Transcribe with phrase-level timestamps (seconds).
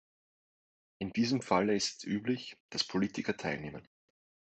[0.97, 3.87] In diesem Falle ist es üblich, dass Politiker teilnehmen.